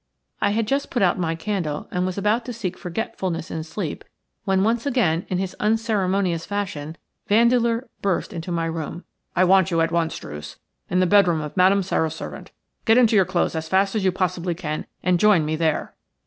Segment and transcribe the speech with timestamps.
[0.41, 4.03] I had just put out my candle and was about to seek forgetfulness in sleep
[4.45, 9.03] when once again in his unceremonious fashion Vandeleur burst into my room.
[9.35, 10.57] "I want you at once, Druce,
[10.89, 12.49] in the bed room of Madame Sara's servant.
[12.85, 15.93] Get into your clothes as fast as you possibly can and join me there."